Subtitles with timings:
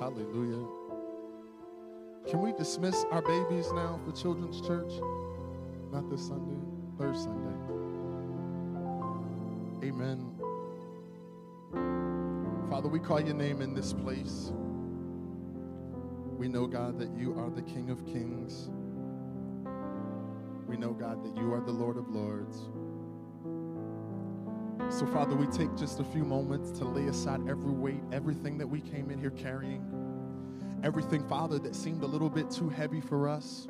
[0.00, 0.66] Hallelujah.
[2.26, 4.90] Can we dismiss our babies now for Children's Church?
[5.92, 6.56] Not this Sunday,
[6.98, 7.54] third Sunday.
[9.84, 10.32] Amen.
[12.70, 14.54] Father, we call your name in this place.
[16.38, 18.70] We know, God, that you are the King of Kings.
[20.66, 22.70] We know, God, that you are the Lord of Lords.
[24.90, 28.66] So, Father, we take just a few moments to lay aside every weight, everything that
[28.66, 29.86] we came in here carrying,
[30.82, 33.68] everything, Father, that seemed a little bit too heavy for us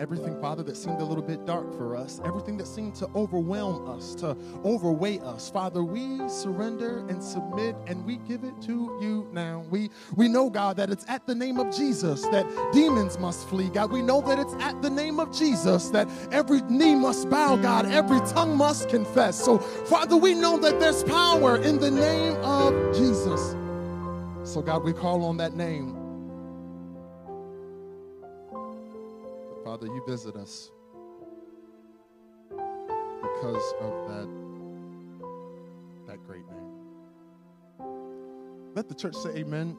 [0.00, 3.88] everything, Father, that seemed a little bit dark for us, everything that seemed to overwhelm
[3.88, 5.50] us, to overweight us.
[5.50, 9.64] Father, we surrender and submit and we give it to you now.
[9.70, 13.68] We, we know, God, that it's at the name of Jesus that demons must flee.
[13.68, 17.56] God, we know that it's at the name of Jesus that every knee must bow,
[17.56, 19.42] God, every tongue must confess.
[19.42, 23.56] So, Father, we know that there's power in the name of Jesus.
[24.44, 25.97] So, God, we call on that name
[29.78, 30.72] Father, you visit us
[32.50, 34.28] because of that,
[36.08, 36.72] that great name.
[38.74, 39.76] Let the church say amen.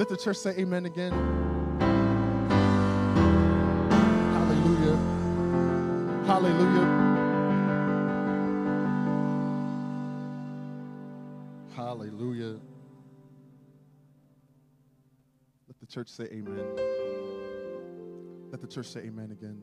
[0.00, 1.12] Let the church say amen again.
[4.32, 4.96] Hallelujah.
[6.26, 6.88] Hallelujah.
[11.76, 12.58] Hallelujah.
[15.68, 17.03] Let the church say amen.
[18.64, 19.60] The church say amen again.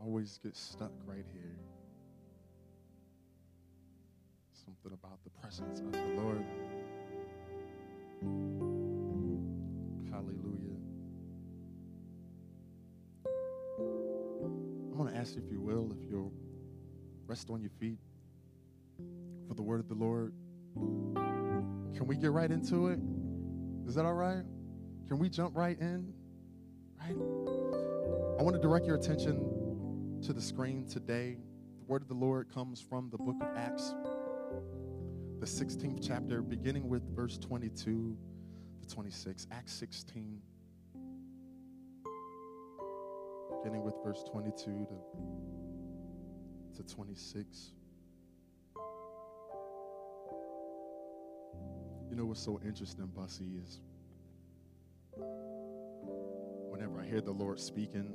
[0.00, 1.56] I always get stuck right here.
[4.52, 6.44] Something about the presence of the Lord.
[10.12, 10.78] Hallelujah.
[14.38, 16.32] I'm going to ask you, if you will, if you'll
[17.26, 17.98] rest on your feet
[19.48, 20.32] for the word of the Lord.
[21.94, 22.98] Can we get right into it?
[23.86, 24.42] Is that all right?
[25.06, 26.12] Can we jump right in?
[27.00, 27.16] Right?
[28.38, 31.36] I want to direct your attention to the screen today.
[31.78, 33.94] The word of the Lord comes from the book of Acts,
[35.38, 38.16] the 16th chapter, beginning with verse 22
[38.80, 39.46] to 26.
[39.52, 40.40] Acts 16,
[43.62, 44.88] beginning with verse 22
[46.74, 47.72] to, to 26.
[52.14, 53.80] You know what's so interesting, Bussy, is
[56.70, 58.08] whenever I hear the Lord speaking,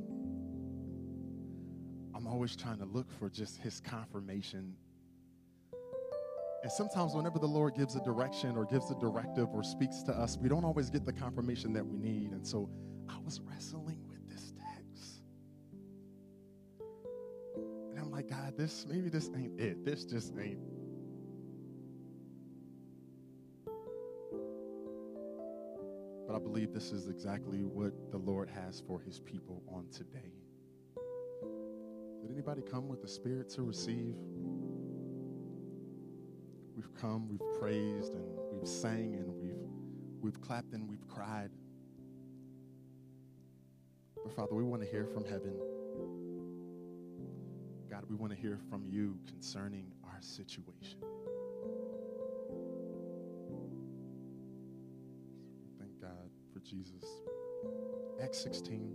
[2.16, 4.74] I'm always trying to look for just his confirmation.
[6.64, 10.14] And sometimes, whenever the Lord gives a direction or gives a directive or speaks to
[10.14, 12.32] us, we don't always get the confirmation that we need.
[12.32, 12.70] And so
[13.10, 15.24] I was wrestling with this text.
[17.92, 19.84] And I'm like, God, this maybe this ain't it.
[19.84, 20.79] This just ain't
[26.40, 30.32] I believe this is exactly what the Lord has for his people on today.
[32.22, 34.16] Did anybody come with the Spirit to receive?
[36.78, 38.24] We've come, we've praised, and
[38.54, 39.68] we've sang, and we've,
[40.22, 41.50] we've clapped, and we've cried.
[44.24, 45.60] But Father, we want to hear from heaven.
[47.90, 51.00] God, we want to hear from you concerning our situation.
[56.70, 57.04] Jesus.
[58.22, 58.94] Acts 16,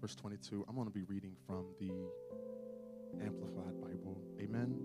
[0.00, 0.64] verse 22.
[0.68, 1.90] I'm going to be reading from the
[3.20, 4.22] Amplified Bible.
[4.40, 4.76] Amen.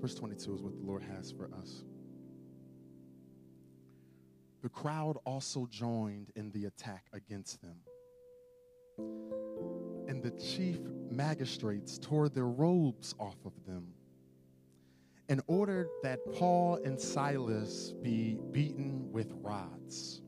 [0.00, 1.84] Verse 22 is what the Lord has for us.
[4.62, 7.76] The crowd also joined in the attack against them.
[10.08, 10.78] And the chief
[11.10, 13.88] magistrates tore their robes off of them
[15.30, 20.22] and ordered that Paul and Silas be beaten with rods.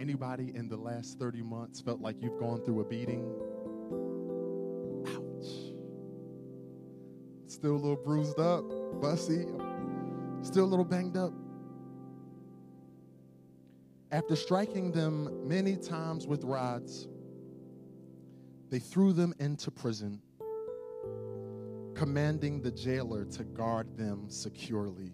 [0.00, 3.24] Anybody in the last 30 months felt like you've gone through a beating?
[5.06, 5.46] Ouch.
[7.46, 8.64] Still a little bruised up,
[9.00, 9.46] bussy,
[10.42, 11.32] still a little banged up.
[14.10, 17.06] After striking them many times with rods,
[18.70, 20.20] they threw them into prison,
[21.94, 25.12] commanding the jailer to guard them securely.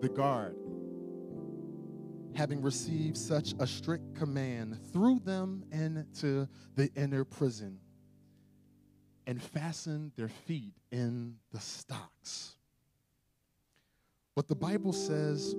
[0.00, 0.56] The guard,
[2.34, 7.78] having received such a strict command, threw them into the inner prison
[9.26, 12.56] and fastened their feet in the stocks.
[14.34, 15.54] But the Bible says,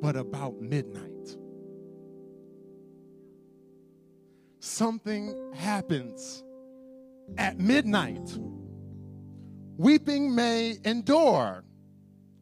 [0.00, 1.36] but about midnight
[4.60, 6.44] something happens
[7.38, 8.38] at midnight.
[9.76, 11.64] Weeping may endure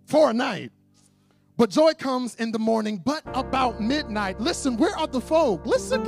[0.07, 0.73] for a night,
[1.57, 3.01] but joy comes in the morning.
[3.05, 5.65] But about midnight, listen, where are the folk?
[5.65, 6.05] Listen,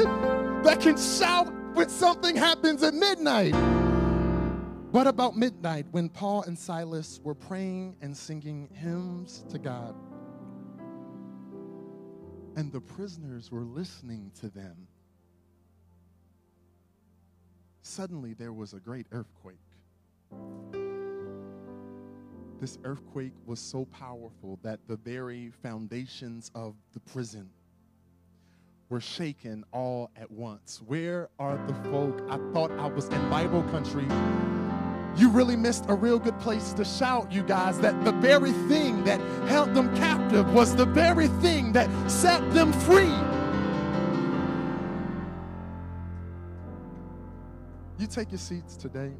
[0.62, 3.55] that can shout when something happens at midnight.
[4.93, 9.95] But about midnight, when Paul and Silas were praying and singing hymns to God,
[12.57, 14.89] and the prisoners were listening to them,
[17.82, 19.56] suddenly there was a great earthquake.
[22.61, 27.49] This earthquake was so powerful that the very foundations of the prison
[28.91, 30.82] were shaken all at once.
[30.87, 32.21] Where are the folk?
[32.29, 34.05] I thought I was in Bible country.
[35.17, 39.05] You really missed a real good place to shout, you guys, that the very thing
[39.05, 43.15] that held them captive was the very thing that set them free.
[48.00, 49.12] You take your seats today.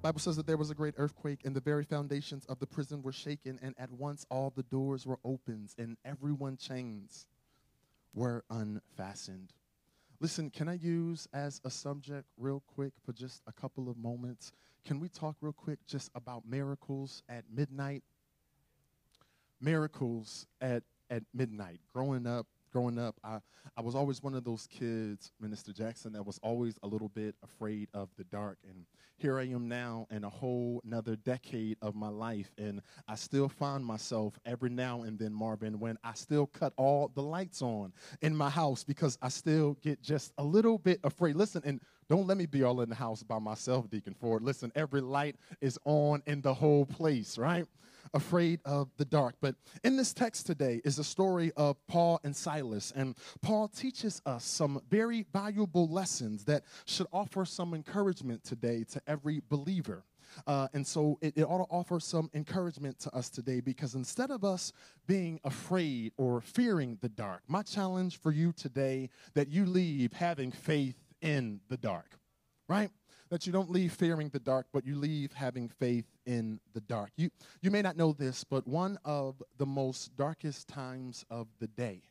[0.00, 3.02] Bible says that there was a great earthquake and the very foundations of the prison
[3.02, 7.26] were shaken and at once all the doors were opened and everyone's chains
[8.14, 9.52] were unfastened.
[10.18, 14.54] Listen, can I use as a subject real quick for just a couple of moments?
[14.86, 18.02] Can we talk real quick just about miracles at midnight?
[19.60, 21.80] Miracles at, at midnight.
[21.92, 23.38] Growing up, growing up, I,
[23.76, 27.34] I was always one of those kids, Minister Jackson, that was always a little bit
[27.42, 28.58] afraid of the dark.
[28.68, 28.84] And
[29.16, 33.48] here I am now in a whole another decade of my life, and I still
[33.48, 37.92] find myself every now and then, Marvin, when I still cut all the lights on
[38.22, 41.36] in my house because I still get just a little bit afraid.
[41.36, 44.42] Listen, and don't let me be all in the house by myself, Deacon Ford.
[44.42, 47.66] Listen, every light is on in the whole place, right?
[48.14, 49.36] Afraid of the dark.
[49.40, 52.92] But in this text today is a story of Paul and Silas.
[52.94, 59.02] And Paul teaches us some very valuable lessons that should offer some encouragement today to
[59.06, 60.04] every believer.
[60.46, 64.30] Uh, and so it, it, ought to offer some encouragement to us today because instead
[64.30, 64.72] of us
[65.06, 70.52] being afraid or fearing the dark, my challenge for you today that you leave having
[70.52, 72.18] faith in the dark,
[72.68, 72.90] right?
[73.30, 77.10] That you don't leave fearing the dark, but you leave having faith in the dark.
[77.16, 77.30] You,
[77.60, 82.02] you may not know this, but one of the most darkest times of the day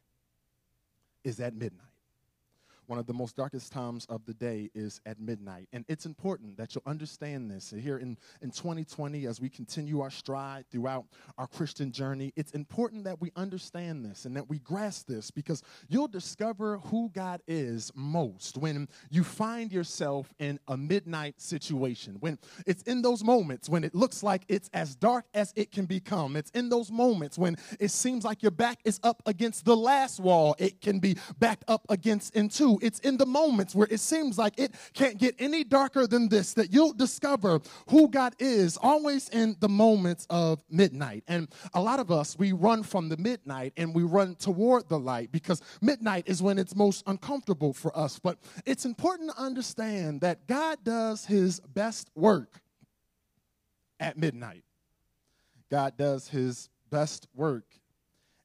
[1.23, 1.96] is at midnight
[2.87, 5.67] one of the most darkest times of the day is at midnight.
[5.73, 7.73] And it's important that you'll understand this.
[7.77, 11.05] Here in, in 2020, as we continue our stride throughout
[11.37, 15.61] our Christian journey, it's important that we understand this and that we grasp this because
[15.89, 22.17] you'll discover who God is most when you find yourself in a midnight situation.
[22.19, 25.85] When it's in those moments when it looks like it's as dark as it can
[25.85, 26.35] become.
[26.35, 30.19] It's in those moments when it seems like your back is up against the last
[30.19, 32.35] wall it can be backed up against
[32.81, 36.53] it's in the moments where it seems like it can't get any darker than this
[36.53, 37.59] that you'll discover
[37.89, 41.23] who God is always in the moments of midnight.
[41.27, 44.99] And a lot of us, we run from the midnight and we run toward the
[44.99, 48.19] light because midnight is when it's most uncomfortable for us.
[48.19, 52.61] But it's important to understand that God does his best work
[53.99, 54.63] at midnight.
[55.69, 57.65] God does his best work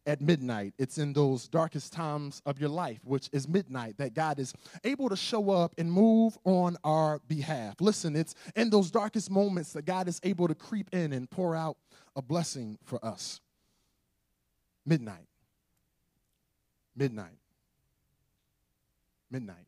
[0.07, 0.75] at midnight.
[0.79, 4.53] It's in those darkest times of your life, which is midnight, that God is
[4.85, 7.77] able to show up and move on our behalf.
[7.81, 11.55] Listen, it's in those darkest moments that God is able to creep in and pour
[11.55, 11.77] out
[12.17, 13.41] a blessing for us.
[14.85, 15.29] Midnight.
[16.97, 17.39] Midnight.
[19.31, 19.67] Midnight.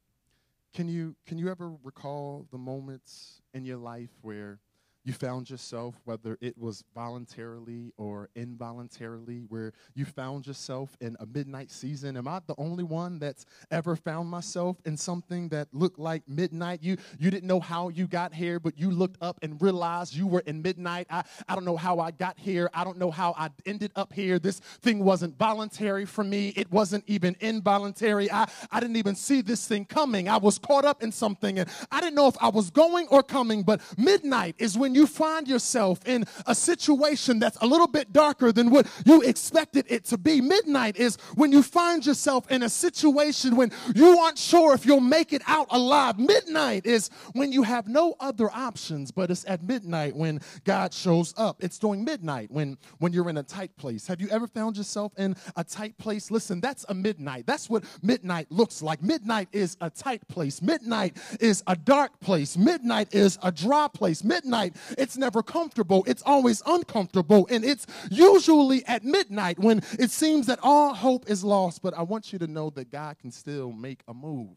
[0.74, 4.58] Can you can you ever recall the moments in your life where
[5.04, 11.26] you found yourself, whether it was voluntarily or involuntarily, where you found yourself in a
[11.26, 12.16] midnight season.
[12.16, 16.82] Am I the only one that's ever found myself in something that looked like midnight?
[16.82, 20.26] You you didn't know how you got here, but you looked up and realized you
[20.26, 21.06] were in midnight.
[21.10, 22.70] I, I don't know how I got here.
[22.72, 24.38] I don't know how I ended up here.
[24.38, 26.48] This thing wasn't voluntary for me.
[26.56, 28.30] It wasn't even involuntary.
[28.30, 30.28] I, I didn't even see this thing coming.
[30.28, 33.22] I was caught up in something and I didn't know if I was going or
[33.22, 38.12] coming, but midnight is when you find yourself in a situation that's a little bit
[38.12, 40.40] darker than what you expected it to be.
[40.40, 45.00] Midnight is when you find yourself in a situation when you aren't sure if you'll
[45.00, 46.18] make it out alive.
[46.18, 51.34] Midnight is when you have no other options, but it's at midnight when God shows
[51.36, 51.62] up.
[51.62, 54.06] It's during midnight when, when you're in a tight place.
[54.06, 56.30] Have you ever found yourself in a tight place?
[56.30, 57.46] Listen, that's a midnight.
[57.46, 59.02] That's what midnight looks like.
[59.02, 60.62] Midnight is a tight place.
[60.62, 62.56] Midnight is a dark place.
[62.56, 64.24] Midnight is a dry place.
[64.24, 67.46] Midnight it's never comfortable, it's always uncomfortable.
[67.50, 71.82] And it's usually at midnight when it seems that all hope is lost.
[71.82, 74.56] But I want you to know that God can still make a move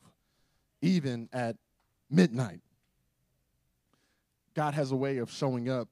[0.81, 1.55] even at
[2.09, 2.61] midnight.
[4.53, 5.87] God has a way of showing up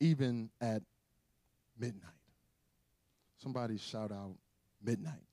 [0.00, 0.82] even at
[1.78, 2.10] midnight.
[3.38, 4.34] Somebody shout out
[4.82, 5.24] midnight.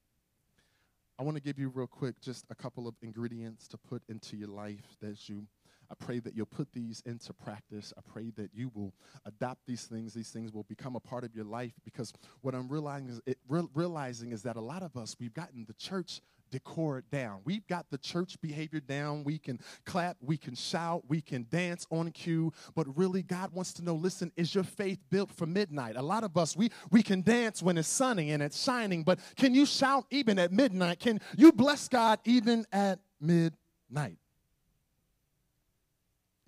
[1.19, 4.37] I want to give you real quick just a couple of ingredients to put into
[4.37, 5.43] your life that you
[5.91, 7.93] I pray that you'll put these into practice.
[7.97, 8.93] I pray that you will
[9.25, 10.13] adopt these things.
[10.13, 13.37] These things will become a part of your life because what I'm realizing is, it,
[13.49, 17.41] re- realizing is that a lot of us, we've gotten the church decor down.
[17.43, 19.23] We've got the church behavior down.
[19.23, 23.73] We can clap, we can shout, we can dance on cue, but really God wants
[23.73, 25.95] to know, listen, is your faith built for midnight?
[25.95, 29.19] A lot of us we we can dance when it's sunny and it's shining, but
[29.35, 30.99] can you shout even at midnight?
[30.99, 34.17] Can you bless God even at midnight?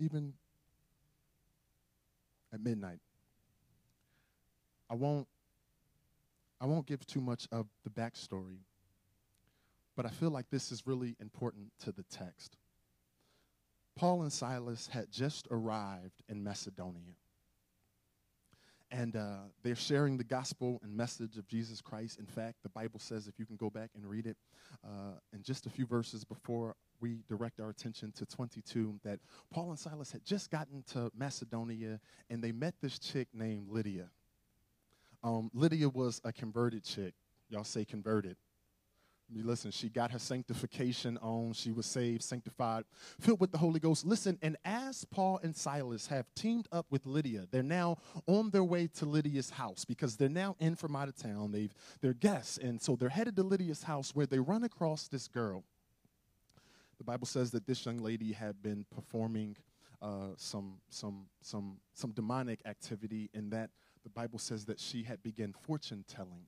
[0.04, 0.34] Even
[2.54, 3.00] at midnight.
[4.90, 5.28] I won't
[6.62, 8.60] I won't give too much of the backstory
[9.96, 12.58] but I feel like this is really important to the text.
[13.96, 17.14] Paul and Silas had just arrived in Macedonia.
[18.90, 22.20] And uh, they're sharing the gospel and message of Jesus Christ.
[22.20, 24.38] In fact, the Bible says, if you can go back and read it,
[24.84, 29.20] uh, in just a few verses before we direct our attention to 22, that
[29.52, 34.08] Paul and Silas had just gotten to Macedonia and they met this chick named Lydia.
[35.22, 37.14] Um, Lydia was a converted chick.
[37.50, 38.38] Y'all say converted.
[39.36, 41.54] Listen, she got her sanctification on.
[41.54, 42.84] She was saved, sanctified,
[43.20, 44.06] filled with the Holy Ghost.
[44.06, 48.64] Listen, and as Paul and Silas have teamed up with Lydia, they're now on their
[48.64, 51.52] way to Lydia's house because they're now in from out of town.
[51.52, 55.28] They've they're guests, and so they're headed to Lydia's house where they run across this
[55.28, 55.64] girl.
[57.04, 59.58] The Bible says that this young lady had been performing
[60.02, 63.72] uh, some some some some demonic activity, and that
[64.04, 66.46] the Bible says that she had begun fortune telling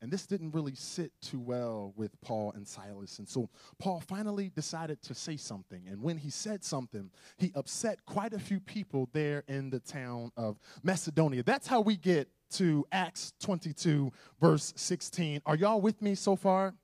[0.00, 3.18] and this didn't really sit too well with Paul and Silas.
[3.18, 3.48] And so
[3.78, 5.82] Paul finally decided to say something.
[5.88, 10.30] And when he said something, he upset quite a few people there in the town
[10.36, 11.42] of Macedonia.
[11.42, 15.42] That's how we get to Acts 22, verse 16.
[15.44, 16.74] Are y'all with me so far?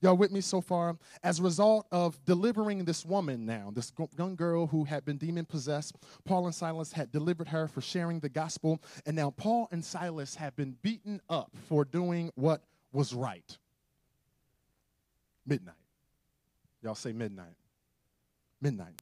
[0.00, 0.96] Y'all with me so far?
[1.22, 5.44] As a result of delivering this woman now, this young girl who had been demon
[5.44, 8.80] possessed, Paul and Silas had delivered her for sharing the gospel.
[9.06, 12.62] And now Paul and Silas have been beaten up for doing what
[12.92, 13.58] was right.
[15.46, 15.74] Midnight.
[16.82, 17.56] Y'all say midnight.
[18.60, 19.00] Midnight.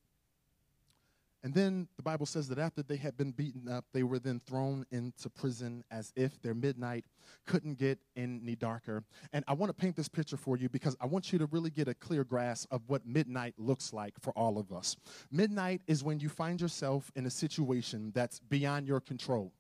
[1.45, 4.41] And then the Bible says that after they had been beaten up, they were then
[4.47, 7.05] thrown into prison as if their midnight
[7.47, 9.03] couldn't get any darker.
[9.33, 11.71] And I want to paint this picture for you because I want you to really
[11.71, 14.97] get a clear grasp of what midnight looks like for all of us.
[15.33, 19.53] Midnight is when you find yourself in a situation that's beyond your control.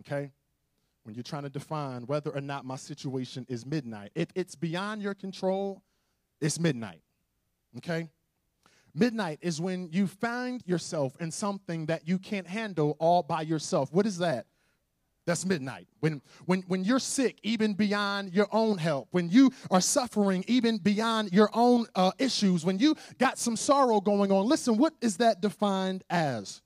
[0.00, 0.32] Okay?
[1.04, 4.10] When you're trying to define whether or not my situation is midnight.
[4.16, 5.84] If it's beyond your control,
[6.40, 7.02] it's midnight.
[7.76, 8.08] Okay?
[8.98, 13.92] Midnight is when you find yourself in something that you can't handle all by yourself.
[13.92, 14.46] What is that?
[15.26, 15.86] That's midnight.
[16.00, 20.78] When, when, when you're sick, even beyond your own help, when you are suffering, even
[20.78, 25.18] beyond your own uh, issues, when you got some sorrow going on, listen, what is
[25.18, 26.62] that defined as?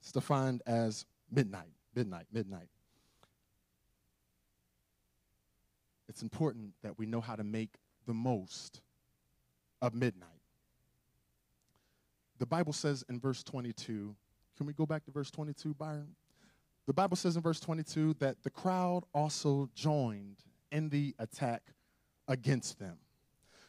[0.00, 2.68] It's defined as midnight, midnight, midnight.
[6.08, 7.74] It's important that we know how to make
[8.06, 8.80] the most
[9.82, 10.35] of midnight
[12.38, 14.14] the Bible says in verse 22,
[14.56, 16.14] can we go back to verse 22, Byron?
[16.86, 20.36] The Bible says in verse 22 that the crowd also joined
[20.70, 21.62] in the attack
[22.28, 22.98] against them.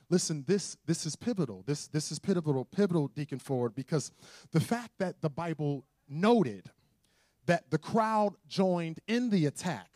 [0.10, 1.64] Listen, this, this is pivotal.
[1.66, 4.12] This, this is pivotal, pivotal, Deacon Ford, because
[4.52, 6.70] the fact that the Bible noted
[7.46, 9.90] that the crowd joined in the attack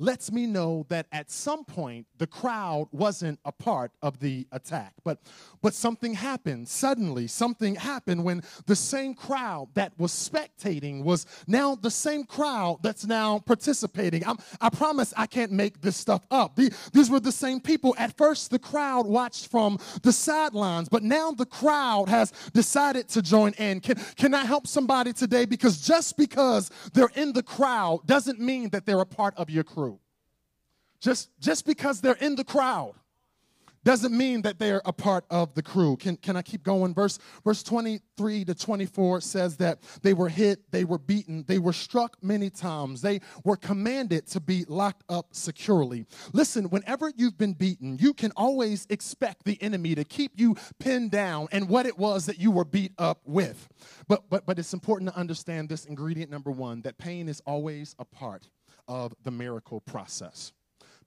[0.00, 4.94] lets me know that at some point the crowd wasn't a part of the attack.
[5.04, 5.20] But,
[5.60, 6.68] but something happened.
[6.68, 12.78] Suddenly, something happened when the same crowd that was spectating was now the same crowd
[12.82, 14.26] that's now participating.
[14.26, 16.56] I'm, i promise I can't make this stuff up.
[16.56, 17.94] The, these were the same people.
[17.98, 23.20] At first, the crowd watched from the sidelines, but now the crowd has decided to
[23.20, 23.80] join in.
[23.80, 25.44] Can, can I help somebody today?
[25.44, 29.64] Because just because they're in the crowd doesn't mean that they're a part of your
[29.64, 29.89] crew.
[31.00, 32.94] Just, just because they're in the crowd
[33.84, 35.96] doesn't mean that they're a part of the crew.
[35.96, 36.94] Can, can I keep going?
[36.94, 41.72] Verse, verse 23 to 24 says that they were hit, they were beaten, they were
[41.72, 46.04] struck many times, they were commanded to be locked up securely.
[46.32, 51.10] Listen, whenever you've been beaten, you can always expect the enemy to keep you pinned
[51.10, 53.68] down and what it was that you were beat up with.
[54.08, 57.94] But, but, but it's important to understand this ingredient number one that pain is always
[57.98, 58.50] a part
[58.88, 60.52] of the miracle process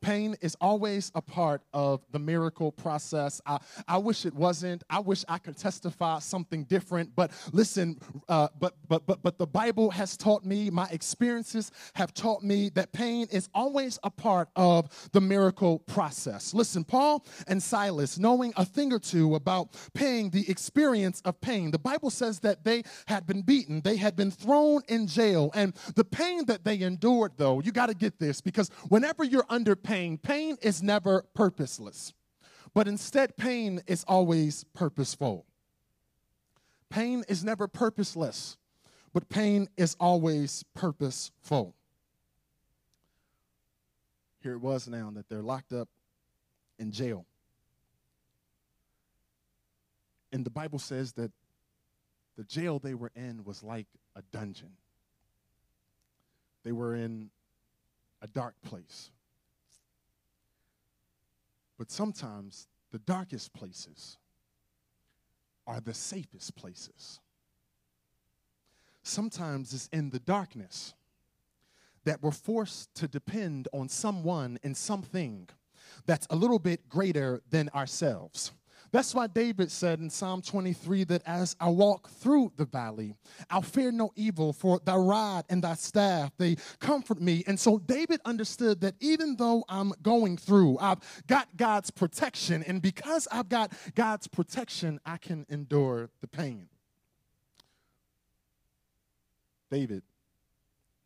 [0.04, 3.40] Pain is always a part of the miracle process.
[3.46, 3.58] I,
[3.88, 4.84] I wish it wasn't.
[4.90, 7.16] I wish I could testify something different.
[7.16, 12.14] But listen, uh, but, but, but, but the Bible has taught me, my experiences have
[12.14, 16.54] taught me that pain is always a part of the miracle process.
[16.54, 21.72] Listen, Paul and Silas, knowing a thing or two about paying the experience of pain,
[21.72, 25.74] the Bible says that they had been beaten, they had been thrown in jail, and
[25.96, 29.78] the pain that they endured, though, you got to get this because whenever you're under
[29.78, 32.14] pain, pain is never purposeless,
[32.74, 35.46] but instead, pain is always purposeful.
[36.90, 38.58] Pain is never purposeless,
[39.14, 41.76] but pain is always purposeful.
[44.42, 45.90] Here it was now that they're locked up
[46.80, 47.26] in jail.
[50.32, 51.32] And the Bible says that
[52.38, 54.72] the jail they were in was like a dungeon.
[56.64, 57.30] They were in
[58.22, 59.12] a dark place.
[61.84, 64.18] But sometimes the darkest places
[65.68, 67.20] are the safest places.
[69.02, 70.94] Sometimes it's in the darkness
[72.06, 75.50] that we're forced to depend on someone and something
[76.06, 78.54] that's a little bit greater than ourselves.
[78.94, 83.16] That's why David said in Psalm 23 that as I walk through the valley,
[83.50, 87.44] I'll fear no evil, for thy rod and thy staff, they comfort me.
[87.48, 92.62] And so David understood that even though I'm going through, I've got God's protection.
[92.68, 96.68] And because I've got God's protection, I can endure the pain.
[99.72, 100.04] David,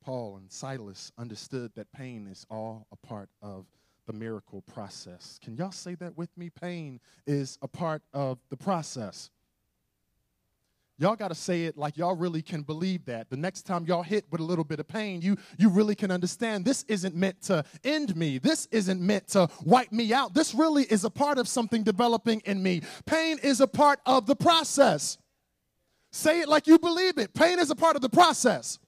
[0.03, 3.65] Paul, and Silas understood that pain is all a part of
[4.07, 5.39] the miracle process.
[5.43, 6.49] Can y'all say that with me?
[6.49, 9.29] Pain is a part of the process.
[10.99, 13.29] Y'all got to say it like y'all really can believe that.
[13.29, 16.09] The next time y'all hit with a little bit of pain, you, you really can
[16.09, 18.39] understand this isn't meant to end me.
[18.39, 20.33] This isn't meant to wipe me out.
[20.33, 22.81] This really is a part of something developing in me.
[23.05, 25.19] Pain is a part of the process.
[26.11, 27.35] Say it like you believe it.
[27.35, 28.79] Pain is a part of the process.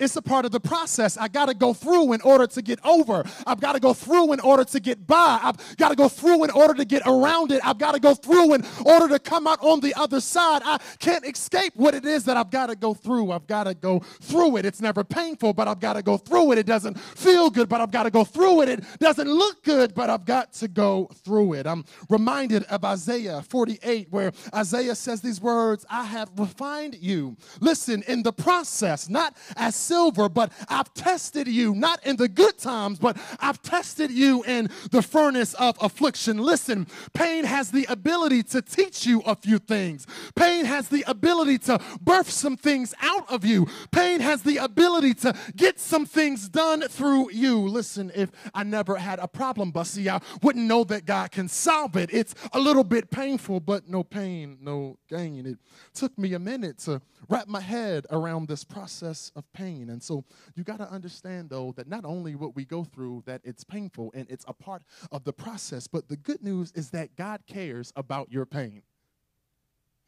[0.00, 1.16] It's a part of the process.
[1.18, 3.22] I got to go through in order to get over.
[3.46, 5.38] I've got to go through in order to get by.
[5.42, 7.60] I've got to go through in order to get around it.
[7.64, 10.62] I've got to go through in order to come out on the other side.
[10.64, 13.30] I can't escape what it is that I've got to go through.
[13.30, 14.64] I've got to go through it.
[14.64, 16.58] It's never painful, but I've got to go through it.
[16.58, 18.68] It doesn't feel good, but I've got to go through it.
[18.70, 21.66] It doesn't look good, but I've got to go through it.
[21.66, 27.36] I'm reminded of Isaiah 48, where Isaiah says these words I have refined you.
[27.60, 32.56] Listen, in the process, not as silver, but I've tested you, not in the good
[32.58, 36.38] times, but I've tested you in the furnace of affliction.
[36.38, 40.06] Listen, pain has the ability to teach you a few things.
[40.36, 43.66] Pain has the ability to birth some things out of you.
[43.90, 47.58] Pain has the ability to get some things done through you.
[47.58, 51.96] Listen, if I never had a problem, Bussy, I wouldn't know that God can solve
[51.96, 52.10] it.
[52.12, 55.46] It's a little bit painful, but no pain, no gain.
[55.46, 55.58] It
[55.94, 59.79] took me a minute to wrap my head around this process of pain.
[59.88, 63.40] And so you got to understand, though, that not only what we go through, that
[63.44, 67.16] it's painful and it's a part of the process, but the good news is that
[67.16, 68.82] God cares about your pain.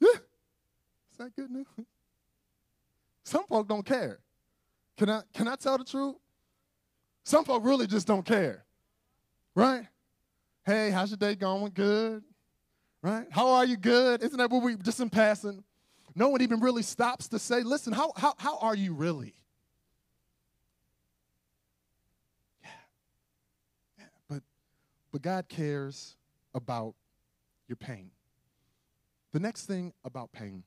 [0.03, 0.19] is
[1.19, 1.67] that good news?
[3.25, 4.19] Some folk don't care.
[4.97, 6.17] Can I, can I tell the truth?
[7.25, 8.65] Some folk really just don't care,
[9.55, 9.87] right?
[10.67, 11.73] Hey, how's your day going?
[11.73, 12.23] Good,
[13.01, 13.27] right?
[13.31, 13.77] How are you?
[13.77, 14.23] Good.
[14.23, 15.63] Isn't that what we just in passing?
[16.15, 19.35] No one even really stops to say, listen, how, how, how are you really?
[22.63, 22.69] Yeah.
[23.99, 24.05] yeah.
[24.29, 24.43] But,
[25.13, 26.17] but God cares
[26.55, 26.95] about
[27.69, 28.11] your pain.
[29.33, 30.65] The next thing about pain,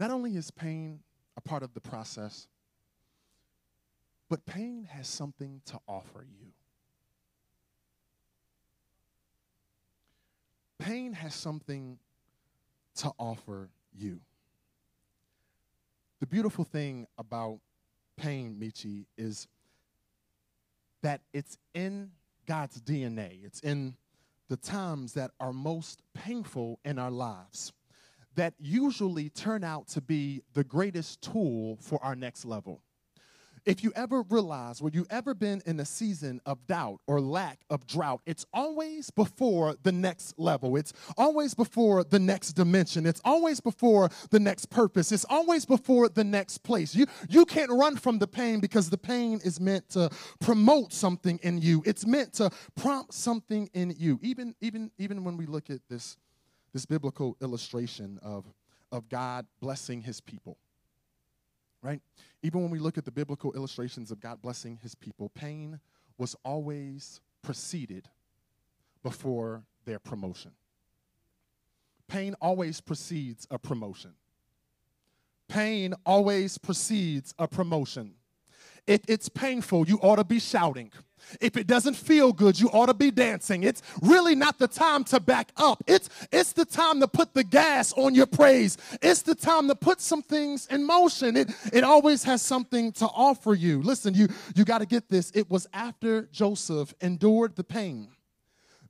[0.00, 1.00] not only is pain
[1.36, 2.46] a part of the process,
[4.28, 6.46] but pain has something to offer you.
[10.78, 11.98] Pain has something
[12.96, 14.20] to offer you.
[16.20, 17.58] The beautiful thing about
[18.16, 19.48] pain, Michi, is
[21.02, 22.10] that it's in
[22.52, 23.42] God's DNA.
[23.42, 23.96] It's in
[24.50, 27.72] the times that are most painful in our lives
[28.34, 32.82] that usually turn out to be the greatest tool for our next level.
[33.64, 37.60] If you ever realize, where you ever been in a season of doubt or lack
[37.70, 40.76] of drought, it's always before the next level.
[40.76, 43.06] It's always before the next dimension.
[43.06, 45.12] It's always before the next purpose.
[45.12, 46.92] It's always before the next place.
[46.92, 51.38] You, you can't run from the pain because the pain is meant to promote something
[51.44, 51.84] in you.
[51.86, 54.18] It's meant to prompt something in you.
[54.22, 56.16] Even, even, even when we look at this,
[56.72, 58.44] this biblical illustration of,
[58.90, 60.58] of God blessing his people
[61.82, 62.00] right?
[62.42, 65.80] Even when we look at the biblical illustrations of God blessing his people, pain
[66.16, 68.08] was always preceded
[69.02, 70.52] before their promotion.
[72.08, 74.12] Pain always precedes a promotion.
[75.48, 78.14] Pain always precedes a promotion.
[78.86, 80.92] If it's painful, you ought to be shouting.
[81.40, 83.62] If it doesn't feel good, you ought to be dancing.
[83.62, 85.82] It's really not the time to back up.
[85.86, 88.76] It's it's the time to put the gas on your praise.
[89.00, 91.36] It's the time to put some things in motion.
[91.36, 93.82] It it always has something to offer you.
[93.82, 95.30] Listen, you you got to get this.
[95.34, 98.08] It was after Joseph endured the pain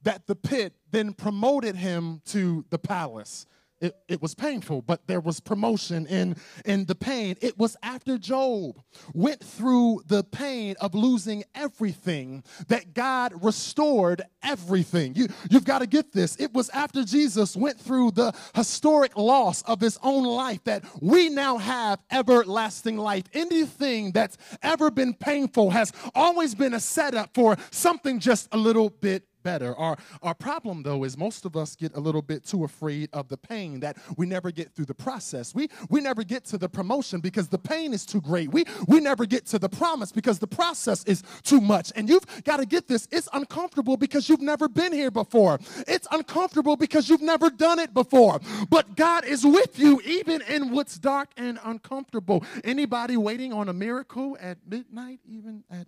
[0.05, 3.47] that the pit then promoted him to the palace.
[3.83, 7.35] It, it was painful, but there was promotion in, in the pain.
[7.41, 8.81] It was after Job
[9.13, 15.17] went through the pain of losing everything that God restored everything.
[15.17, 16.37] You, you've got to get this.
[16.39, 21.29] It was after Jesus went through the historic loss of his own life that we
[21.29, 23.25] now have everlasting life.
[23.33, 28.91] Anything that's ever been painful has always been a setup for something just a little
[28.91, 29.77] bit better.
[29.77, 33.29] Our, our problem, though, is most of us get a little bit too afraid of
[33.29, 35.55] the pain that we never get through the process.
[35.55, 38.53] We, we never get to the promotion because the pain is too great.
[38.53, 41.93] We, we never get to the promise because the process is too much.
[41.97, 46.09] And you've got to get this it's uncomfortable because you've never been here before, it's
[46.11, 48.41] uncomfortable because you've never done it before.
[48.71, 52.45] But God is with you even in what's dark and uncomfortable.
[52.65, 55.87] Anybody waiting on a miracle at midnight, even at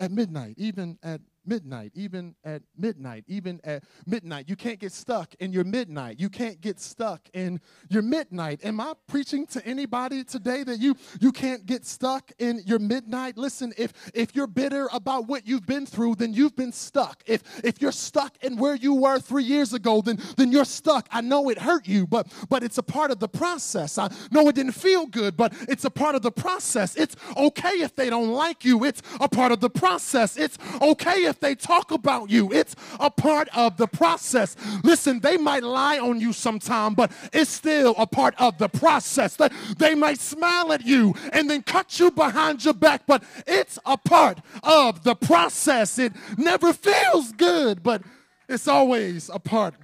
[0.00, 4.48] at midnight, even at midnight, even at midnight, even at midnight.
[4.48, 6.20] You can't get stuck in your midnight.
[6.20, 8.64] You can't get stuck in your midnight.
[8.64, 13.38] Am I preaching to anybody today that you you can't get stuck in your midnight?
[13.38, 17.22] Listen, if if you're bitter about what you've been through, then you've been stuck.
[17.26, 21.08] If if you're stuck in where you were 3 years ago, then then you're stuck.
[21.10, 23.98] I know it hurt you, but but it's a part of the process.
[23.98, 26.96] I know it didn't feel good, but it's a part of the process.
[26.96, 28.84] It's okay if they don't like you.
[28.84, 30.36] It's a part of the process.
[30.36, 32.52] It's okay if they talk about you.
[32.52, 34.56] It's a part of the process.
[34.84, 39.36] Listen, they might lie on you sometime, but it's still a part of the process.
[39.78, 43.96] They might smile at you and then cut you behind your back, but it's a
[43.96, 45.98] part of the process.
[45.98, 48.02] It never feels good, but
[48.48, 49.74] it's always a part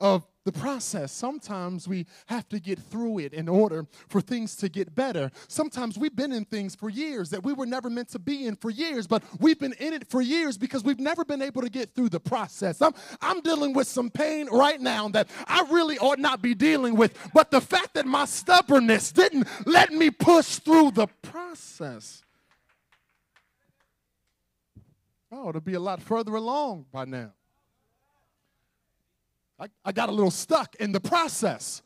[0.00, 1.12] of the process.
[1.12, 5.30] Sometimes we have to get through it in order for things to get better.
[5.48, 8.56] Sometimes we've been in things for years that we were never meant to be in
[8.56, 11.70] for years, but we've been in it for years because we've never been able to
[11.70, 12.82] get through the process.
[12.82, 16.96] I'm, I'm dealing with some pain right now that I really ought not be dealing
[16.96, 22.22] with, but the fact that my stubbornness didn't let me push through the process.
[25.30, 27.32] Oh, it'll be a lot further along by now.
[29.62, 31.82] I, I got a little stuck in the process.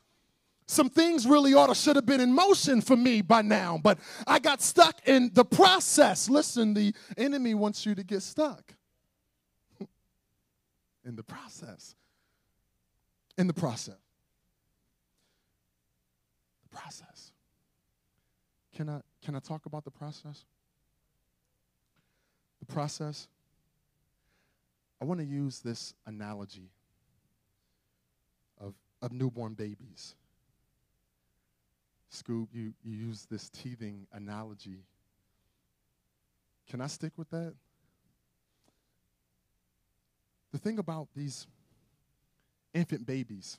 [0.66, 3.98] Some things really ought to should have been in motion for me by now, but
[4.26, 6.30] I got stuck in the process.
[6.30, 8.74] Listen, the enemy wants you to get stuck
[11.04, 11.94] in the process.
[13.36, 13.98] In the process.
[16.62, 17.32] The process.
[18.74, 20.46] Can I can I talk about the process?
[22.60, 23.28] The process.
[25.00, 26.70] I want to use this analogy
[29.02, 30.14] of newborn babies.
[32.12, 34.84] Scoob, you, you use this teething analogy.
[36.68, 37.54] Can I stick with that?
[40.52, 41.46] The thing about these
[42.72, 43.58] infant babies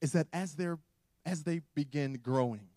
[0.00, 0.78] is that as they're
[1.24, 2.68] as they begin growing,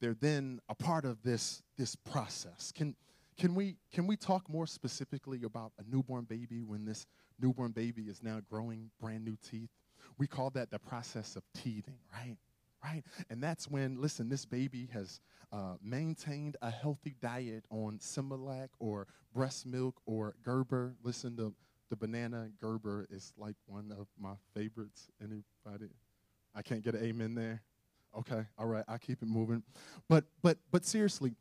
[0.00, 2.72] they're then a part of this this process.
[2.72, 2.94] Can
[3.36, 7.06] can we can we talk more specifically about a newborn baby when this
[7.40, 9.70] newborn baby is now growing brand new teeth.
[10.18, 12.36] We call that the process of teething, right?
[12.82, 13.02] Right?
[13.28, 15.20] And that's when, listen, this baby has
[15.52, 20.94] uh, maintained a healthy diet on Similac or breast milk or Gerber.
[21.02, 21.52] Listen, the,
[21.90, 25.08] the banana Gerber is like one of my favorites.
[25.20, 25.92] Anybody?
[26.54, 27.62] I can't get an amen there.
[28.16, 29.62] Okay, all right, I keep it moving.
[30.08, 31.34] But but but seriously,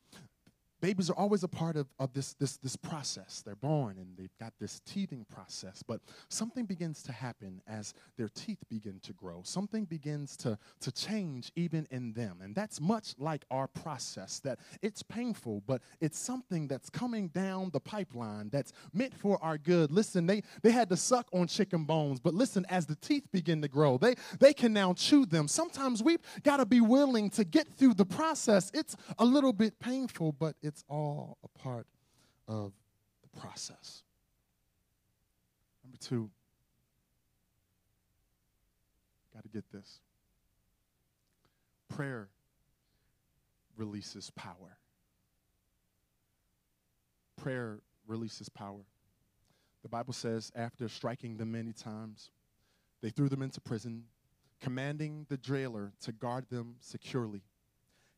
[0.81, 3.41] babies are always a part of, of this, this, this process.
[3.45, 8.29] They're born and they've got this teething process, but something begins to happen as their
[8.29, 9.41] teeth begin to grow.
[9.43, 12.39] Something begins to, to change even in them.
[12.41, 17.71] And that's much like our process, that it's painful, but it's something that's coming down
[17.71, 19.91] the pipeline that's meant for our good.
[19.91, 23.61] Listen, they, they had to suck on chicken bones, but listen, as the teeth begin
[23.61, 25.47] to grow, they, they can now chew them.
[25.47, 28.71] Sometimes we've got to be willing to get through the process.
[28.73, 31.87] It's a little bit painful, but it's all a part
[32.47, 32.73] of
[33.23, 34.03] the process.
[35.83, 36.29] Number two,
[39.33, 39.99] got to get this.
[41.89, 42.27] Prayer
[43.77, 44.77] releases power.
[47.37, 48.81] prayer releases power.
[49.83, 52.31] The Bible says, after striking them many times,
[53.01, 54.03] they threw them into prison,
[54.59, 57.43] commanding the jailer to guard them securely.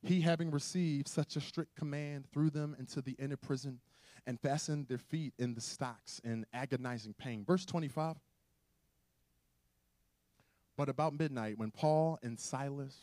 [0.01, 3.79] He, having received such a strict command, threw them into the inner prison
[4.25, 7.43] and fastened their feet in the stocks in agonizing pain.
[7.45, 8.15] Verse 25.
[10.77, 12.95] But about midnight, when Paul and Silas,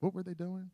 [0.00, 0.70] what were they doing?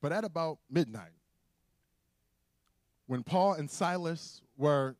[0.00, 1.12] But at about midnight,
[3.06, 4.96] when Paul and Silas were,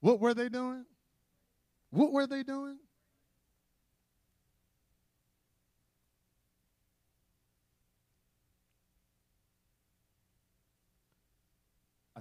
[0.00, 0.84] what were they doing?
[1.90, 2.78] What were they doing?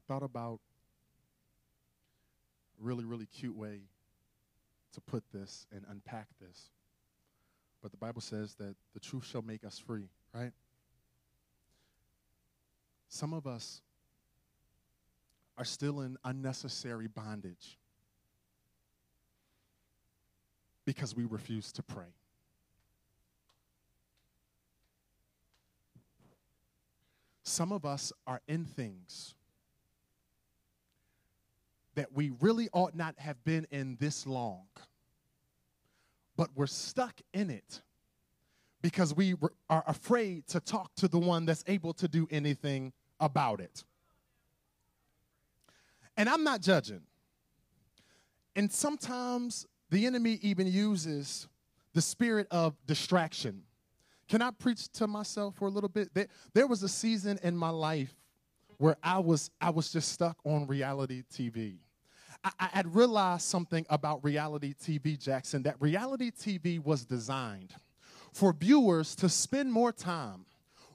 [0.08, 0.60] Thought about
[2.80, 3.82] a really, really cute way
[4.94, 6.70] to put this and unpack this.
[7.82, 10.52] But the Bible says that the truth shall make us free, right?
[13.10, 13.82] Some of us
[15.58, 17.78] are still in unnecessary bondage
[20.86, 22.14] because we refuse to pray.
[27.44, 29.34] Some of us are in things
[31.98, 34.68] that we really ought not have been in this long,
[36.36, 37.82] but we're stuck in it
[38.84, 39.34] because we
[39.68, 43.84] are afraid to talk to the one that's able to do anything about it.
[46.16, 47.02] And I'm not judging.
[48.56, 51.48] And sometimes the enemy even uses
[51.96, 53.64] the spirit of distraction.
[54.30, 56.14] Can I preach to myself for a little bit?
[56.14, 58.14] There, there was a season in my life
[58.78, 61.78] where I was I was just stuck on reality TV.
[62.44, 67.74] I, had realized something about reality TV, Jackson, that reality TV was designed
[68.34, 70.46] for viewers to spend more time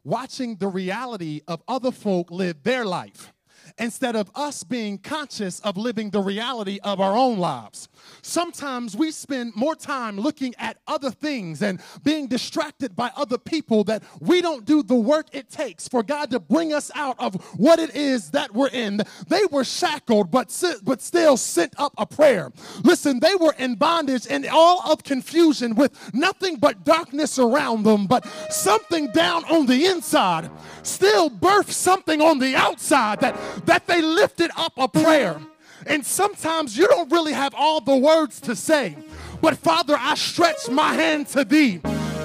[0.05, 3.33] watching the reality of other folk live their life
[3.79, 7.89] instead of us being conscious of living the reality of our own lives.
[8.23, 13.85] Sometimes we spend more time looking at other things and being distracted by other people
[13.85, 17.35] that we don't do the work it takes for God to bring us out of
[17.59, 19.01] what it is that we're in.
[19.29, 22.53] They were shackled, but, but still sent up a prayer.
[22.83, 28.07] Listen, they were in bondage and all of confusion with nothing but darkness around them,
[28.07, 30.51] but something down on the inside
[30.83, 33.37] still birthed something on the outside that
[33.67, 35.41] that they lifted up a prayer.
[35.87, 38.97] And sometimes you don't really have all the words to say,
[39.41, 41.81] but Father, I stretch my hand to thee.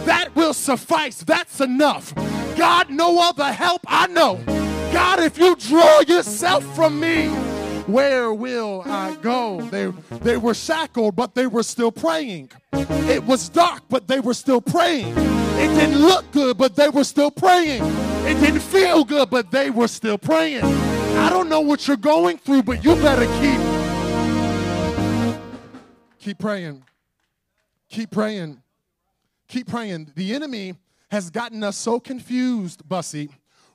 [0.05, 1.17] That will suffice.
[1.17, 2.13] That's enough.
[2.55, 4.39] God, no other help I know.
[4.93, 7.27] God, if you draw yourself from me,
[7.87, 9.61] where will I go?
[9.61, 12.51] They, they were shackled, but they were still praying.
[12.73, 15.13] It was dark, but they were still praying.
[15.17, 17.81] It didn't look good, but they were still praying.
[18.25, 20.86] It didn't feel good, but they were still praying.
[21.15, 23.77] I don't know what you're going through, but you better keep
[26.19, 26.83] keep praying.
[27.89, 28.61] Keep praying.
[29.47, 30.11] Keep praying.
[30.15, 30.75] The enemy
[31.09, 33.29] has gotten us so confused, Bussy,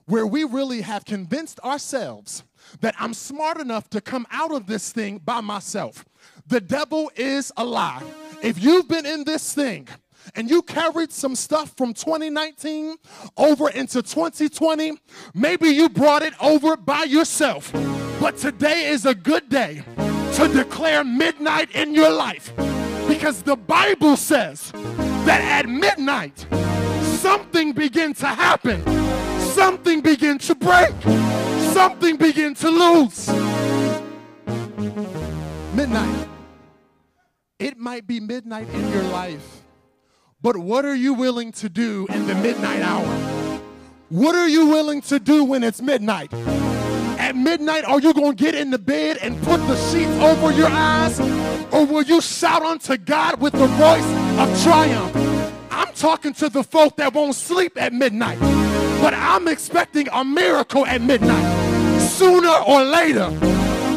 [0.06, 2.44] where we really have convinced ourselves
[2.80, 6.04] that I'm smart enough to come out of this thing by myself.
[6.46, 8.02] The devil is a lie.
[8.42, 9.88] If you've been in this thing
[10.34, 12.96] and you carried some stuff from 2019
[13.36, 14.92] over into 2020,
[15.34, 17.72] maybe you brought it over by yourself.
[18.20, 19.82] But today is a good day
[20.34, 22.52] to declare midnight in your life
[23.08, 26.46] because the Bible says that at midnight,
[27.18, 28.82] something begin to happen,
[29.52, 30.92] something begin to break,
[31.72, 33.28] something begin to lose.
[35.74, 36.28] Midnight.
[37.58, 39.61] It might be midnight in your life
[40.42, 43.06] but what are you willing to do in the midnight hour?
[44.08, 46.34] What are you willing to do when it's midnight?
[46.34, 50.50] At midnight, are you going to get in the bed and put the sheets over
[50.50, 51.20] your eyes?
[51.72, 54.04] Or will you shout unto God with the voice
[54.40, 55.14] of triumph?
[55.70, 58.40] I'm talking to the folk that won't sleep at midnight,
[59.00, 62.00] but I'm expecting a miracle at midnight.
[62.00, 63.28] Sooner or later,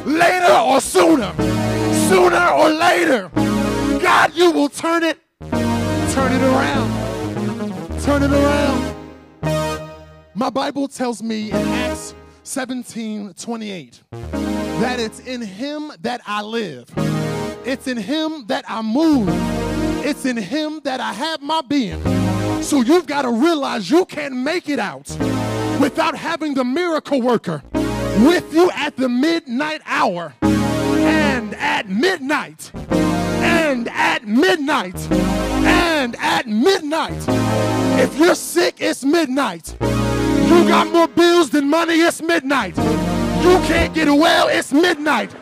[0.05, 1.33] later or sooner,
[2.07, 3.31] sooner or later,
[3.99, 5.19] God, you will turn it
[6.15, 8.01] Turn it around.
[8.03, 8.95] Turn it around.
[10.33, 16.89] My Bible tells me in Acts 17 28 that it's in Him that I live,
[17.65, 19.27] it's in Him that I move,
[20.05, 22.01] it's in Him that I have my being.
[22.63, 25.09] So you've got to realize you can't make it out
[25.81, 33.89] without having the miracle worker with you at the midnight hour and at midnight and
[33.89, 37.25] at midnight and at midnight.
[37.99, 39.75] If you're sick, it's midnight.
[39.81, 42.77] You got more bills than money, it's midnight.
[42.77, 45.33] You can't get well, it's midnight.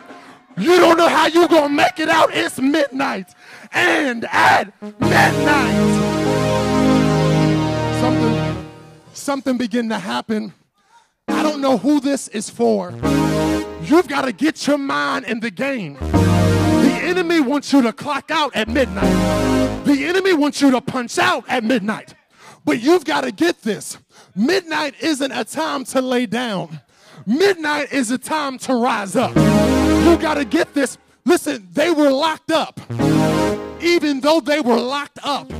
[0.56, 3.34] You don't know how you're gonna make it out, it's midnight.
[3.72, 5.74] And at midnight,
[8.00, 8.66] something,
[9.12, 10.54] something begin to happen.
[11.28, 12.92] I don't know who this is for.
[13.82, 15.94] You've got to get your mind in the game.
[15.94, 19.43] The enemy wants you to clock out at midnight.
[19.84, 22.14] The enemy wants you to punch out at midnight.
[22.64, 23.98] But you've got to get this.
[24.34, 26.80] Midnight isn't a time to lay down.
[27.26, 29.36] Midnight is a time to rise up.
[29.36, 30.98] You got to get this.
[31.24, 32.80] Listen, they were locked up.
[33.82, 35.52] Even though they were locked up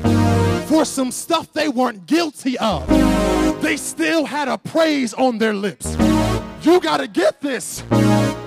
[0.68, 2.86] for some stuff they weren't guilty of,
[3.60, 5.96] they still had a praise on their lips.
[6.62, 7.82] You got to get this.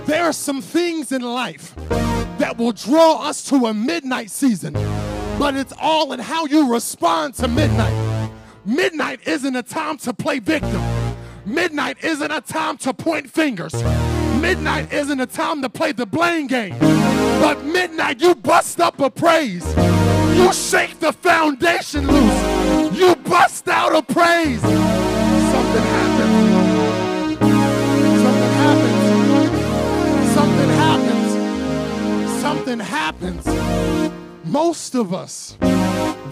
[0.06, 1.76] There are some things in life
[2.40, 4.74] that will draw us to a midnight season,
[5.38, 8.32] but it's all in how you respond to midnight.
[8.66, 10.82] Midnight isn't a time to play victim.
[11.46, 13.74] Midnight isn't a time to point fingers.
[14.42, 16.78] Midnight isn't a time to play the blame game.
[16.80, 19.66] But midnight, you bust up a praise.
[20.36, 22.98] You shake the foundation loose.
[22.98, 24.62] You bust out a praise.
[24.62, 27.40] Something happens.
[28.24, 29.04] Something happens.
[30.34, 32.42] Something happens.
[32.42, 34.17] Something happens.
[34.50, 35.58] Most of us,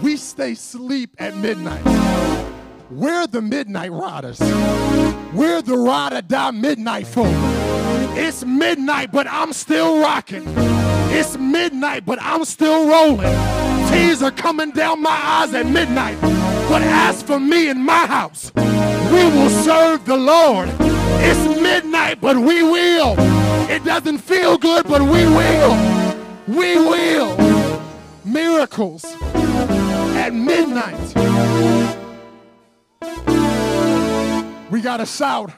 [0.02, 1.84] we stay asleep at midnight.
[2.90, 4.40] We're the midnight riders.
[5.34, 7.26] We're the ride or die midnight folk.
[8.16, 10.44] It's midnight, but I'm still rocking.
[11.12, 13.34] It's midnight, but I'm still rolling.
[13.90, 16.18] Tears are coming down my eyes at midnight.
[16.70, 20.70] But as for me and my house, we will serve the Lord.
[21.20, 23.14] It's midnight, but we will.
[23.68, 25.76] It doesn't feel good, but we will.
[26.48, 27.65] We will.
[28.26, 31.14] Miracles at midnight.
[34.70, 35.52] We got to shout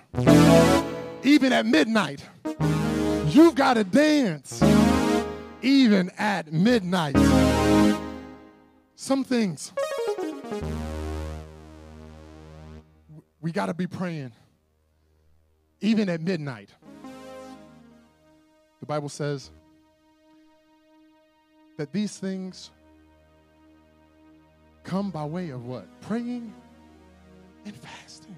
[1.22, 2.22] even at midnight.
[3.28, 4.62] You've got to dance
[5.62, 7.16] even at midnight.
[8.94, 9.72] Some things
[13.40, 14.32] we got to be praying
[15.80, 16.70] even at midnight.
[18.80, 19.50] The Bible says
[21.78, 22.70] that these things
[24.82, 25.86] come by way of what?
[26.02, 26.52] Praying
[27.64, 28.36] and fasting.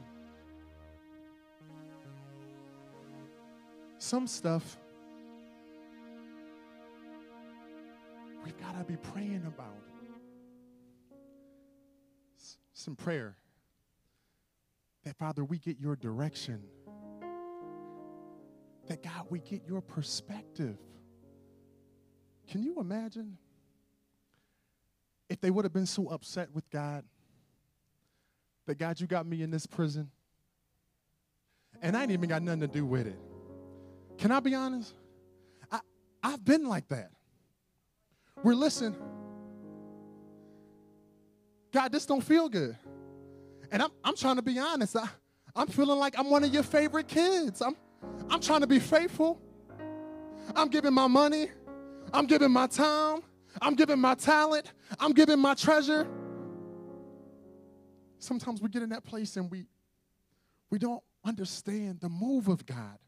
[3.98, 4.76] Some stuff
[8.44, 9.66] we've got to be praying about.
[12.74, 13.36] Some prayer
[15.04, 16.62] that, Father, we get your direction.
[18.88, 20.76] That, God, we get your perspective.
[22.50, 23.38] Can you imagine
[25.28, 27.04] if they would have been so upset with God
[28.66, 30.10] that, God, you got me in this prison
[31.80, 33.18] and I ain't even got nothing to do with it?
[34.18, 34.94] Can I be honest?
[35.70, 35.78] I,
[36.24, 37.12] I've been like that.
[38.42, 38.96] We're listen,
[41.72, 42.76] God, this don't feel good.
[43.70, 44.96] And I'm, I'm trying to be honest.
[44.96, 45.08] I,
[45.54, 47.62] I'm feeling like I'm one of your favorite kids.
[47.62, 47.76] I'm,
[48.28, 49.40] I'm trying to be faithful.
[50.56, 51.48] I'm giving my money.
[52.12, 53.20] I'm giving my time.
[53.60, 54.72] I'm giving my talent.
[54.98, 56.06] I'm giving my treasure.
[58.18, 59.66] Sometimes we get in that place and we,
[60.70, 62.98] we don't understand the move of God.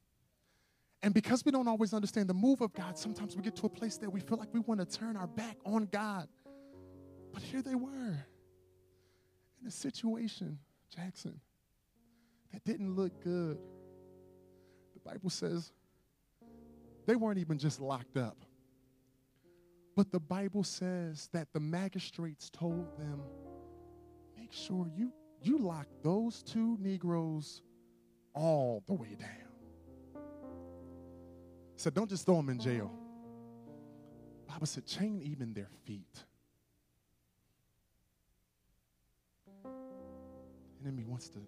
[1.02, 3.68] And because we don't always understand the move of God, sometimes we get to a
[3.68, 6.28] place that we feel like we want to turn our back on God.
[7.32, 8.24] But here they were
[9.60, 10.58] in a situation,
[10.94, 11.40] Jackson,
[12.52, 13.58] that didn't look good.
[14.94, 15.72] The Bible says
[17.06, 18.36] they weren't even just locked up.
[19.94, 23.20] But the Bible says that the magistrates told them,
[24.36, 27.62] make sure you, you lock those two Negroes
[28.34, 29.42] all the way down
[31.82, 32.92] said, don't just throw them in jail.
[34.46, 36.24] Bible said, chain even their feet.
[40.84, 41.38] Enemy wants to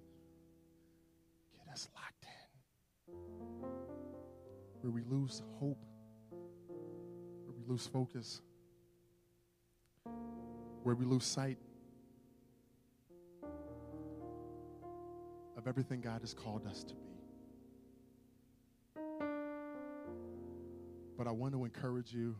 [1.53, 3.15] get us locked in.
[4.81, 5.79] Where we lose hope,
[7.67, 8.41] lose focus,
[10.83, 11.59] where we lose sight
[15.57, 17.01] of everything God has called us to be.
[21.17, 22.37] But I want to encourage you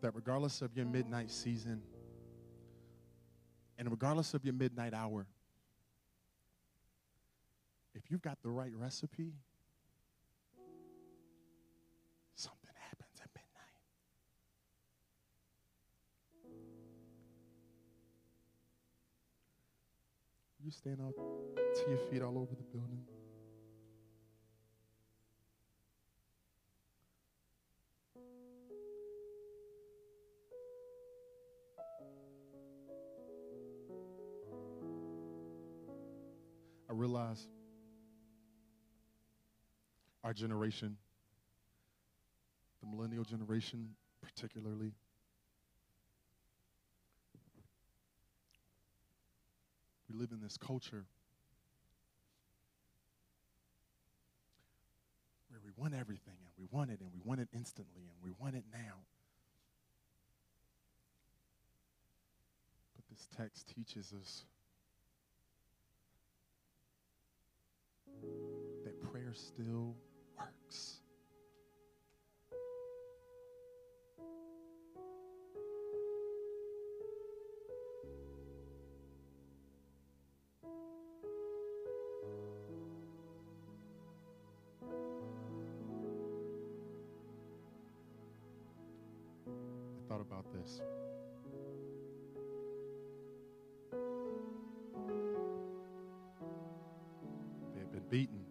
[0.00, 1.82] that regardless of your midnight season
[3.78, 5.26] and regardless of your midnight hour,
[7.94, 9.32] if you've got the right recipe,
[20.64, 23.00] you stand up to your feet all over the building?
[36.90, 37.46] I realize
[40.24, 40.96] our generation,
[42.80, 43.90] the millennial generation
[44.20, 44.92] particularly,
[50.08, 51.04] we live in this culture
[55.50, 58.30] where we want everything and we want it and we want it instantly and we
[58.38, 58.94] want it now.
[62.96, 64.44] But this text teaches us
[68.84, 69.94] that prayer still
[90.48, 90.80] about this.
[97.74, 98.44] They had been beaten,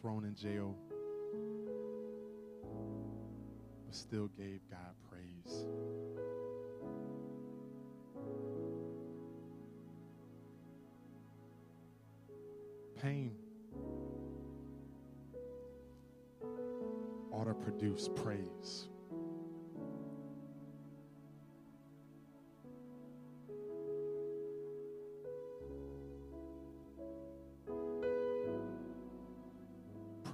[0.00, 0.74] thrown in jail,
[3.86, 5.66] but still gave God praise.
[13.00, 13.32] Pain
[17.32, 18.88] ought to produce praise.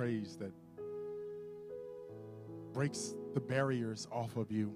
[0.08, 0.52] Praise that
[2.72, 4.72] breaks the barriers off of you.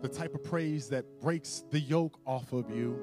[0.00, 2.98] The type of praise that breaks the yoke off of you.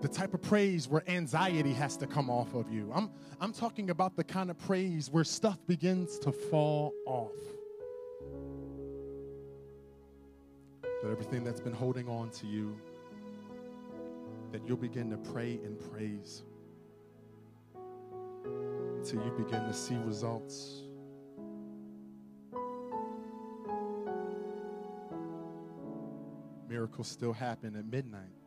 [0.00, 2.90] The type of praise where anxiety has to come off of you.
[2.92, 7.30] I'm, I'm talking about the kind of praise where stuff begins to fall off.
[10.82, 12.76] That everything that's been holding on to you,
[14.50, 16.42] that you'll begin to pray and praise
[19.06, 20.82] until you begin to see results.
[26.68, 28.45] Miracles still happen at midnight.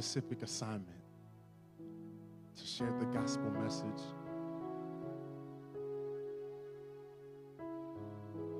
[0.00, 1.02] Specific assignment
[2.56, 4.04] to share the gospel message.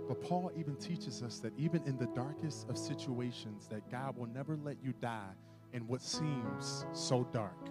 [0.09, 4.26] But Paul even teaches us that even in the darkest of situations that God will
[4.26, 5.30] never let you die
[5.72, 7.68] in what seems so dark.